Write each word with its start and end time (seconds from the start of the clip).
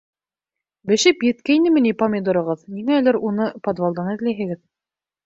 —Бешеп 0.91 1.19
еткәйнеме 1.27 1.83
ни 1.87 1.91
помидорығыҙ, 1.99 2.63
ниңәлер 2.79 3.21
уны 3.29 3.47
подвалдан 3.69 4.11
эҙләйһегеҙ? 4.15 4.65